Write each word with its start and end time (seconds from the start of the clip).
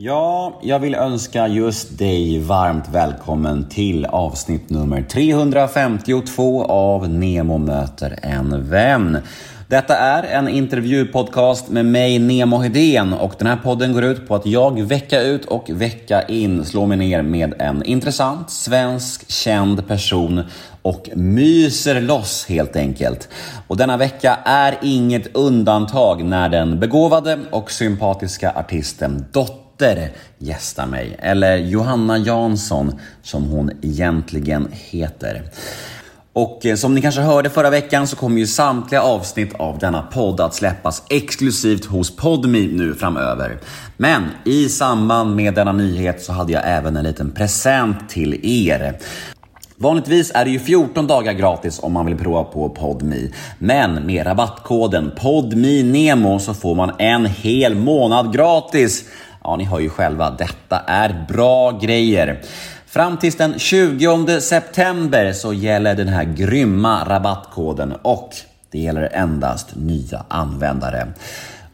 Ja, 0.00 0.60
jag 0.62 0.78
vill 0.78 0.94
önska 0.94 1.48
just 1.48 1.98
dig 1.98 2.40
varmt 2.40 2.88
välkommen 2.88 3.68
till 3.68 4.04
avsnitt 4.04 4.70
nummer 4.70 5.02
352 5.02 6.64
av 6.64 7.08
Nemo 7.08 7.58
möter 7.58 8.18
en 8.22 8.70
vän. 8.70 9.18
Detta 9.68 9.96
är 9.96 10.22
en 10.22 10.48
intervjupodcast 10.48 11.68
med 11.68 11.86
mig, 11.86 12.18
Nemo 12.18 12.56
Hedén 12.56 13.12
och 13.12 13.34
den 13.38 13.46
här 13.46 13.56
podden 13.56 13.92
går 13.92 14.04
ut 14.04 14.28
på 14.28 14.34
att 14.34 14.46
jag 14.46 14.82
vecka 14.82 15.22
ut 15.22 15.44
och 15.44 15.70
vecka 15.70 16.22
in 16.22 16.64
slår 16.64 16.86
mig 16.86 16.96
ner 16.96 17.22
med 17.22 17.54
en 17.58 17.82
intressant 17.82 18.50
svensk 18.50 19.30
känd 19.30 19.88
person 19.88 20.42
och 20.82 21.08
myser 21.14 22.00
loss 22.00 22.46
helt 22.48 22.76
enkelt. 22.76 23.28
Och 23.66 23.76
denna 23.76 23.96
vecka 23.96 24.38
är 24.44 24.78
inget 24.82 25.36
undantag 25.36 26.24
när 26.24 26.48
den 26.48 26.80
begåvade 26.80 27.38
och 27.50 27.70
sympatiska 27.70 28.52
artisten 28.56 29.24
Dotter 29.32 29.67
gästar 30.38 30.86
mig, 30.86 31.16
eller 31.18 31.56
Johanna 31.56 32.18
Jansson 32.18 33.00
som 33.22 33.44
hon 33.44 33.70
egentligen 33.82 34.68
heter. 34.72 35.42
Och 36.32 36.66
eh, 36.66 36.76
som 36.76 36.94
ni 36.94 37.02
kanske 37.02 37.20
hörde 37.20 37.50
förra 37.50 37.70
veckan 37.70 38.06
så 38.06 38.16
kommer 38.16 38.38
ju 38.38 38.46
samtliga 38.46 39.02
avsnitt 39.02 39.54
av 39.54 39.78
denna 39.78 40.02
podd 40.02 40.40
att 40.40 40.54
släppas 40.54 41.02
exklusivt 41.10 41.84
hos 41.84 42.16
Podme 42.16 42.58
nu 42.58 42.94
framöver. 42.94 43.58
Men 43.96 44.22
i 44.44 44.68
samband 44.68 45.36
med 45.36 45.54
denna 45.54 45.72
nyhet 45.72 46.22
så 46.22 46.32
hade 46.32 46.52
jag 46.52 46.62
även 46.66 46.96
en 46.96 47.04
liten 47.04 47.30
present 47.30 48.08
till 48.08 48.40
er. 48.42 48.98
Vanligtvis 49.76 50.32
är 50.34 50.44
det 50.44 50.50
ju 50.50 50.58
14 50.58 51.06
dagar 51.06 51.32
gratis 51.32 51.80
om 51.82 51.92
man 51.92 52.06
vill 52.06 52.16
prova 52.16 52.44
på 52.44 52.68
Podme. 52.68 53.16
Men 53.58 54.06
med 54.06 54.26
rabattkoden 54.26 55.12
PODMINEMO 55.16 56.38
så 56.38 56.54
får 56.54 56.74
man 56.74 56.92
en 56.98 57.26
hel 57.26 57.74
månad 57.74 58.34
gratis. 58.34 59.04
Ja, 59.44 59.56
ni 59.56 59.64
hör 59.64 59.78
ju 59.80 59.90
själva, 59.90 60.30
detta 60.30 60.78
är 60.78 61.24
bra 61.28 61.78
grejer. 61.82 62.40
Fram 62.86 63.16
tills 63.16 63.36
den 63.36 63.58
20 63.58 64.40
september 64.40 65.32
så 65.32 65.52
gäller 65.52 65.94
den 65.94 66.08
här 66.08 66.24
grymma 66.24 67.04
rabattkoden 67.04 67.92
och 68.02 68.30
det 68.70 68.78
gäller 68.78 69.08
endast 69.12 69.76
nya 69.76 70.24
användare. 70.28 71.08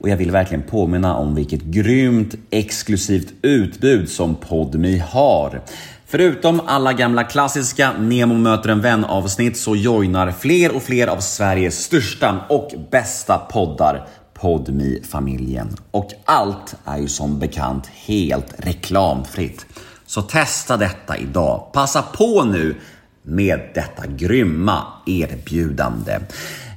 Och 0.01 0.09
jag 0.09 0.17
vill 0.17 0.31
verkligen 0.31 0.63
påminna 0.63 1.17
om 1.17 1.35
vilket 1.35 1.63
grymt 1.63 2.35
exklusivt 2.51 3.33
utbud 3.43 4.09
som 4.09 4.35
Podmi 4.35 4.99
har. 4.99 5.61
Förutom 6.07 6.61
alla 6.67 6.93
gamla 6.93 7.25
klassiska 7.25 7.93
Nemo 7.93 8.35
möter 8.35 8.69
en 8.69 8.81
vän 8.81 9.05
avsnitt 9.05 9.57
så 9.57 9.77
joinar 9.77 10.31
fler 10.31 10.77
och 10.77 10.83
fler 10.83 11.07
av 11.07 11.21
Sveriges 11.21 11.85
största 11.85 12.41
och 12.49 12.75
bästa 12.91 13.39
poddar 13.39 14.07
podmi 14.45 15.01
familjen 15.11 15.77
Och 15.91 16.11
allt 16.25 16.75
är 16.85 16.99
ju 16.99 17.09
som 17.09 17.39
bekant 17.39 17.87
helt 17.87 18.55
reklamfritt. 18.57 19.67
Så 20.07 20.23
testa 20.23 20.77
detta 20.77 21.17
idag. 21.17 21.71
Passa 21.73 22.03
på 22.03 22.45
nu 22.45 22.77
med 23.23 23.61
detta 23.75 24.07
grymma 24.07 24.83
erbjudande. 25.07 26.19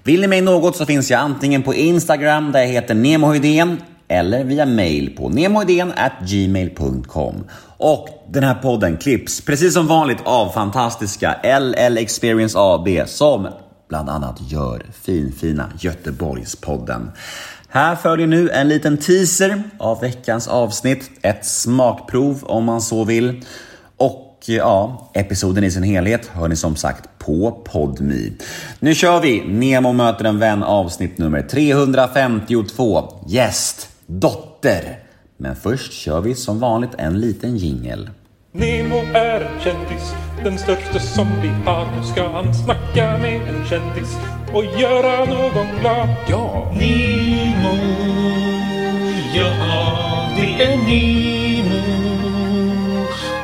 Vill 0.03 0.21
ni 0.21 0.27
mig 0.27 0.41
något 0.41 0.75
så 0.75 0.85
finns 0.85 1.11
jag 1.11 1.19
antingen 1.19 1.63
på 1.63 1.73
Instagram 1.73 2.51
där 2.51 2.59
jag 2.59 2.67
heter 2.67 2.95
nemohydén 2.95 3.77
eller 4.07 4.43
via 4.43 4.65
mail 4.65 5.15
på 5.17 5.29
gmail.com. 6.27 7.43
Och 7.77 8.09
den 8.29 8.43
här 8.43 8.55
podden 8.55 8.97
klipps 8.97 9.41
precis 9.41 9.73
som 9.73 9.87
vanligt 9.87 10.21
av 10.23 10.49
fantastiska 10.49 11.59
LL 11.59 11.97
Experience 11.97 12.59
AB 12.59 12.87
som 13.05 13.47
bland 13.89 14.09
annat 14.09 14.51
gör 14.51 14.85
finfina 15.01 15.71
Göteborgspodden. 15.79 17.11
Här 17.69 17.95
följer 17.95 18.27
nu 18.27 18.49
en 18.49 18.67
liten 18.67 18.97
teaser 18.97 19.63
av 19.77 20.01
veckans 20.01 20.47
avsnitt. 20.47 21.09
Ett 21.21 21.45
smakprov 21.45 22.43
om 22.43 22.63
man 22.63 22.81
så 22.81 23.03
vill. 23.03 23.45
Och 23.97 24.45
eh, 24.47 24.55
ja, 24.55 25.11
episoden 25.13 25.63
i 25.63 25.71
sin 25.71 25.83
helhet 25.83 26.27
hör 26.27 26.47
ni 26.47 26.55
som 26.55 26.75
sagt 26.75 27.09
på 27.19 27.51
Podmi. 27.51 28.33
Nu 28.79 28.95
kör 28.95 29.19
vi 29.19 29.47
Nemo 29.47 29.93
möter 29.93 30.25
en 30.25 30.39
vän 30.39 30.63
avsnitt 30.63 31.17
nummer 31.17 31.41
352. 31.41 33.13
Gäst, 33.27 33.89
dotter. 34.05 34.99
Men 35.37 35.55
först 35.55 35.93
kör 35.93 36.21
vi 36.21 36.35
som 36.35 36.59
vanligt 36.59 36.95
en 36.97 37.19
liten 37.19 37.57
jingel. 37.57 38.09
Nemo 38.51 38.95
är 39.13 39.41
en 39.41 39.61
kändis, 39.61 40.13
den 40.43 40.57
största 40.57 40.99
som 40.99 41.27
vi 41.41 41.47
har. 41.47 41.85
Nu 41.97 42.03
ska 42.03 42.29
han 42.29 42.53
snacka 42.53 43.17
med 43.17 43.41
en 43.41 43.65
kändis 43.65 44.17
och 44.53 44.65
göra 44.65 45.25
någon 45.25 45.79
glad. 45.79 46.09
Ja! 46.29 46.71
Nemo, 46.79 47.77
ja 49.35 50.29
det 50.35 50.63
är 50.63 50.77
Nemo. 50.77 51.81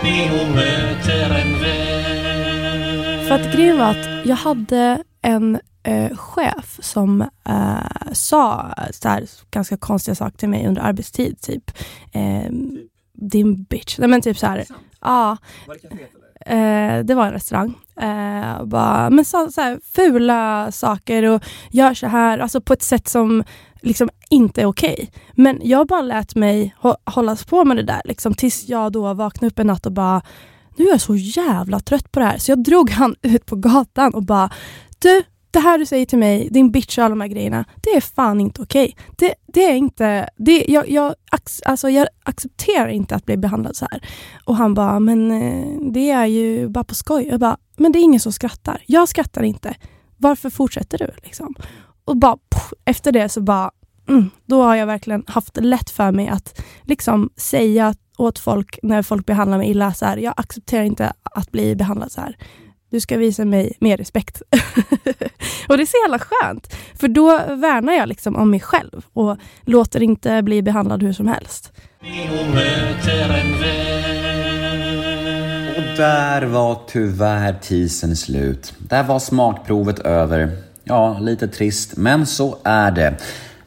Nemo 0.03 0.55
möter 0.55 1.41
en 1.41 1.61
vän. 1.61 3.27
För 3.27 3.35
att 3.35 3.53
grejen 3.53 3.77
var 3.77 3.89
att 3.89 4.25
jag 4.25 4.35
hade 4.35 5.03
en 5.21 5.59
eh, 5.83 6.17
chef 6.17 6.79
som 6.81 7.21
eh, 7.49 8.11
sa 8.13 8.73
så 8.91 9.09
här, 9.09 9.25
ganska 9.51 9.77
konstiga 9.77 10.15
saker 10.15 10.37
till 10.37 10.49
mig 10.49 10.67
under 10.67 10.81
arbetstid. 10.81 11.41
Typ, 11.41 11.71
eh, 12.11 12.51
din 13.13 13.63
bitch. 13.63 13.97
Nej 13.99 14.09
men 14.09 14.21
typ 14.21 14.37
så 14.37 14.47
här. 14.47 14.65
Ja. 15.03 15.37
Eh, 16.45 16.99
det 17.03 17.15
var 17.15 17.25
en 17.25 17.33
restaurang. 17.33 17.73
Eh, 18.01 18.65
bara, 18.65 19.09
men 19.09 19.25
så, 19.25 19.51
så 19.51 19.61
här, 19.61 19.79
fula 19.95 20.71
saker 20.71 21.23
och 21.23 21.43
gör 21.71 21.93
så 21.93 22.07
här, 22.07 22.39
alltså 22.39 22.61
på 22.61 22.73
ett 22.73 22.83
sätt 22.83 23.07
som 23.07 23.43
liksom 23.81 24.09
inte 24.29 24.61
är 24.61 24.65
okej. 24.65 24.93
Okay. 24.93 25.07
Men 25.35 25.59
jag 25.63 25.87
bara 25.87 26.01
lät 26.01 26.35
mig 26.35 26.75
hållas 27.05 27.45
på 27.45 27.65
med 27.65 27.77
det 27.77 27.83
där 27.83 28.01
liksom, 28.05 28.33
tills 28.33 28.67
jag 28.67 28.91
då 28.91 29.13
vaknade 29.13 29.47
upp 29.47 29.59
en 29.59 29.67
natt 29.67 29.85
och 29.85 29.91
bara 29.91 30.21
nu 30.75 30.85
är 30.85 30.89
jag 30.89 31.01
så 31.01 31.15
jävla 31.15 31.79
trött 31.79 32.11
på 32.11 32.19
det 32.19 32.25
här. 32.25 32.37
Så 32.37 32.51
jag 32.51 32.63
drog 32.63 32.89
han 32.89 33.15
ut 33.21 33.45
på 33.45 33.55
gatan 33.55 34.13
och 34.13 34.23
bara 34.23 34.49
du, 34.99 35.23
det 35.53 35.59
här 35.59 35.77
du 35.77 35.85
säger 35.85 36.05
till 36.05 36.17
mig, 36.17 36.49
din 36.51 36.71
bitch 36.71 36.97
och 36.97 37.03
alla 37.03 37.09
de 37.09 37.21
här 37.21 37.27
grejerna, 37.27 37.65
det 37.81 37.89
är 37.89 38.01
fan 38.01 38.41
inte 38.41 38.61
okej. 38.61 38.95
Okay. 38.97 39.05
Det, 39.17 39.33
det, 39.53 39.63
är 39.63 39.75
inte, 39.75 40.29
det, 40.37 40.65
jag, 40.67 40.89
jag, 40.89 41.15
alltså 41.65 41.89
jag 41.89 42.07
accepterar 42.23 42.87
inte 42.87 43.15
att 43.15 43.25
bli 43.25 43.37
behandlad 43.37 43.75
så 43.75 43.87
här. 43.91 44.09
Och 44.45 44.55
han 44.55 44.73
bara, 44.73 44.99
men 44.99 45.31
eh, 45.31 45.91
det 45.91 46.11
är 46.11 46.25
ju 46.25 46.69
bara 46.69 46.83
på 46.83 46.95
skoj. 46.95 47.27
Jag 47.29 47.39
bara, 47.39 47.57
men 47.77 47.91
det 47.91 47.99
är 47.99 48.03
ingen 48.03 48.19
som 48.19 48.31
skrattar. 48.31 48.83
Jag 48.85 49.09
skrattar 49.09 49.43
inte. 49.43 49.75
Varför 50.17 50.49
fortsätter 50.49 50.97
du? 50.97 51.09
Liksom? 51.23 51.55
Och 52.05 52.17
bara 52.17 52.37
pff, 52.37 52.73
efter 52.85 53.11
det 53.11 53.29
så 53.29 53.41
bara, 53.41 53.71
mm, 54.09 54.29
då 54.45 54.63
har 54.63 54.75
jag 54.75 54.85
verkligen 54.85 55.23
haft 55.27 55.57
lätt 55.57 55.89
för 55.89 56.11
mig 56.11 56.27
att 56.27 56.61
liksom 56.83 57.29
säga 57.37 57.95
åt 58.17 58.39
folk 58.39 58.79
när 58.83 59.01
folk 59.01 59.25
behandlar 59.25 59.57
mig 59.57 59.69
illa, 59.69 59.93
så 59.93 60.05
här, 60.05 60.17
jag 60.17 60.33
accepterar 60.37 60.83
inte 60.83 61.13
att 61.23 61.51
bli 61.51 61.75
behandlad 61.75 62.11
så 62.11 62.21
här. 62.21 62.37
Du 62.93 62.99
ska 62.99 63.17
visa 63.17 63.45
mig 63.45 63.77
mer 63.79 63.97
respekt. 63.97 64.41
och 65.67 65.77
det 65.77 65.83
är 65.83 65.85
så 65.85 65.97
jävla 66.03 66.19
skönt. 66.19 66.75
För 66.99 67.07
då 67.07 67.37
värnar 67.55 67.93
jag 67.93 68.09
liksom 68.09 68.35
om 68.35 68.49
mig 68.49 68.59
själv 68.59 69.05
och 69.13 69.37
låter 69.65 70.03
inte 70.03 70.41
bli 70.41 70.61
behandlad 70.61 71.03
hur 71.03 71.13
som 71.13 71.27
helst. 71.27 71.71
Och 75.77 75.97
där 75.97 76.41
var 76.45 76.81
tyvärr 76.87 77.53
tisen 77.61 78.15
slut. 78.15 78.73
Där 78.77 79.03
var 79.03 79.19
smakprovet 79.19 79.99
över. 79.99 80.51
Ja, 80.83 81.19
lite 81.19 81.47
trist, 81.47 81.97
men 81.97 82.25
så 82.25 82.57
är 82.63 82.91
det. 82.91 83.17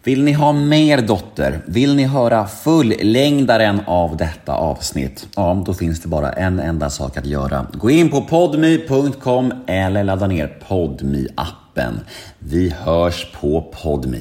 Vill 0.07 0.25
ni 0.25 0.33
ha 0.33 0.53
mer 0.53 1.03
Dotter? 1.03 1.61
Vill 1.67 1.97
ni 1.97 2.05
höra 2.05 2.47
fullängdaren 2.47 3.81
av 3.87 4.17
detta 4.17 4.55
avsnitt? 4.55 5.29
Ja, 5.37 5.63
då 5.67 5.75
finns 5.75 6.03
det 6.03 6.09
bara 6.09 6.33
en 6.33 6.61
enda 6.61 6.91
sak 6.91 7.17
att 7.17 7.27
göra. 7.27 7.67
Gå 7.73 7.91
in 7.91 8.11
på 8.11 8.23
podmi.com 8.23 9.53
eller 9.67 10.05
ladda 10.05 10.27
ner 10.27 10.47
podmi 10.69 11.29
appen 11.35 12.01
Vi 12.39 12.75
hörs 12.85 13.33
på 13.41 13.61
podme. 13.83 14.19